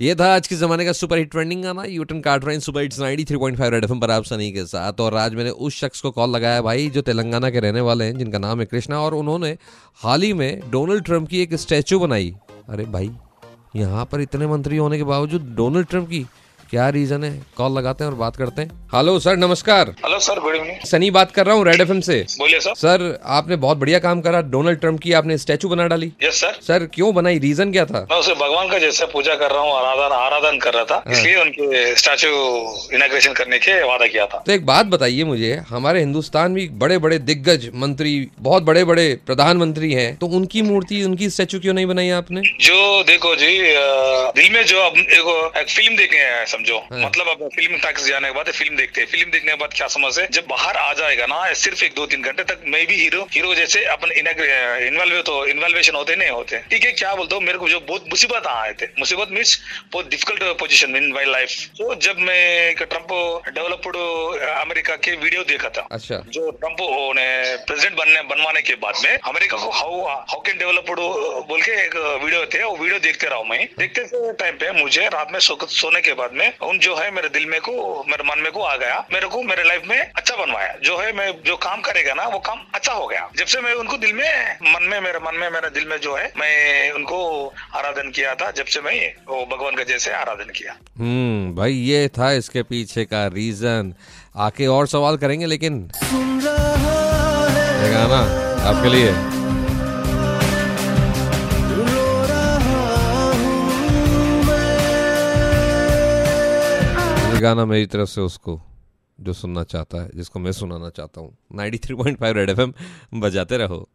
[0.00, 3.70] ये था आज के जमाने का सुपर हिट ट्रेंडिंग गाना यूटन हैं सुपर हिट्स 93.5
[3.70, 6.62] रेड एफएम पर आप सनी के साथ। और आज मैंने उस शख्स को कॉल लगाया
[6.62, 9.58] भाई, जो तेलंगाना के रहने वाले हैं, जिनका नाम है कृष्णा, और उन्होंने
[9.96, 12.34] हाल ही में डोनाल्ड ट्रंप की एक स्टैचू बनाई।
[12.68, 13.10] अरे भाई,
[13.76, 16.26] यहाँ पर इतने मंत्री होने के बावजूद डोनाल्ड ट्रंप की
[16.70, 17.30] क्या रीजन है?
[17.56, 21.10] कॉल लगाते हैं और बात करते हैं। हेलो सर नमस्कार। Hello sir good evening Sunny
[21.10, 24.40] बात कर रहा हूँ रेड एफएम से। बोलिए सर सर आपने बहुत बढ़िया काम करा।
[24.50, 27.38] डोनाल्ड ट्रंप की आपने स्टैचू बना डाली। यस सर सर क्यों बनाई?
[27.38, 28.00] रीजन क्या था?
[28.10, 31.12] मैं उसे भगवान का जैसे पूजा कर रहा हूँ आराधन आराधन कर रहा था। हाँ।
[31.12, 32.28] इसलिए उनके स्टैचू
[32.94, 36.98] इनाग्रेशन करने के वादा किया था। तो एक बात बताइए मुझे हमारे हिंदुस्तान में बड़े
[36.98, 41.86] बड़े दिग्गज मंत्री बहुत बड़े बड़े प्रधानमंत्री है तो उनकी मूर्ति उनकी स्टैचू क्यों नहीं
[41.86, 42.42] बनाई आपने?
[42.60, 43.56] जो देखो जी
[44.36, 48.34] दिल में जो एक फ़िल्म देखे है समझो। हाँ। मतलब अब फ़िल्म टैक्स जाने के
[48.34, 50.26] बाद फ़िल्म देखते हैं। फ़िल्म देखने के बाद क्या समझ है?
[50.32, 53.54] जब बाहर आ जाएगा ना सिर्फ़ एक दो तीन घंटे तक मैं भी हीरो हीरो
[53.54, 57.40] जैसे अपन इन्वॉल्व तो इन्वॉल्वेशन होते नहीं होते ठीक है क्या बोलते हो?
[57.40, 59.58] मेरे को जो बहुत मुसीबत आए थे। मुसीबत मीन्स
[59.92, 63.12] बहुत difficult position in my life तो जब मैं ट्रंप
[63.48, 63.96] डेवलप्ड
[64.48, 66.76] अमेरिका के वीडियो देखा था। अच्छा। जो ट्रंप
[67.16, 67.26] ने
[67.66, 71.00] प्रेसिडेंट बनने बनवाने के बाद में अमेरिका को हाउ हाउ कैन डेवलप्ड
[71.48, 75.32] बोल के एक वीडियो थे वो वीडियो देखते रहा मैं। देखते टाइम पे मुझे रात
[75.32, 78.42] में सो, सोने के बाद में उन जो है मेरे दिल में को मेरे मन
[78.42, 81.56] में को आ गया मेरे को मेरे लाइफ में अच्छा बनवाया। जो है मैं जो
[81.58, 84.88] काम करेगा ना वो काम अच्छा हो गया। जब से मैं उनको दिल में मन
[84.90, 87.18] में मेरे मन में मेरे दिल में जो है मैं उनको
[87.74, 88.96] आराधन किया था जब से मैं
[89.28, 93.94] वो भगवान का जैसे आराधन किया। हम्म भाई ये था इसके पीछे का रीजन
[94.38, 95.78] आके और सवाल करेंगे लेकिन
[97.86, 98.20] गाना
[98.68, 99.10] आपके लिए
[107.36, 108.60] ये गाना मेरी तरफ़ से उसको
[109.20, 112.74] जो सुनना चाहता है, जिसको मैं सुनाना चाहता हूँ। 93.5 रेड एफ़ एम
[113.14, 113.88] बजाते रहो।